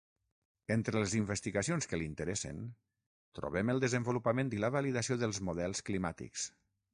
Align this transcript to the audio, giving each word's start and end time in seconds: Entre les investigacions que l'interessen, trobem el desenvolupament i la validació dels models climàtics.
Entre 0.75 1.01
les 1.01 1.11
investigacions 1.17 1.87
que 1.91 1.99
l'interessen, 2.01 2.63
trobem 3.41 3.69
el 3.75 3.83
desenvolupament 3.85 4.51
i 4.57 4.63
la 4.65 4.73
validació 4.79 5.19
dels 5.27 5.43
models 5.51 5.85
climàtics. 5.93 6.49